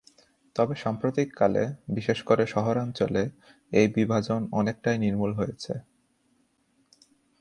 তবে 0.55 0.73
সাম্প্রতিককালে, 0.75 1.63
বিশেষ 1.89 2.19
করে 2.23 2.43
শহরাঞ্চলে, 2.47 3.23
এই 3.71 3.87
বিভাজন 3.87 4.41
অনেকটাই 4.51 4.97
নির্মূল 4.97 5.31
হয়েছে। 5.33 5.73